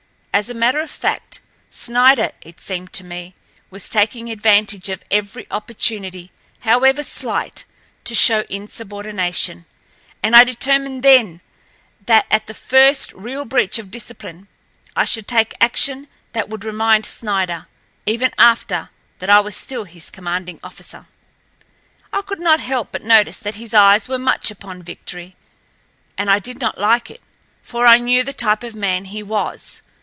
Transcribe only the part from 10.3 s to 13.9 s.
I determined then that at the first real breach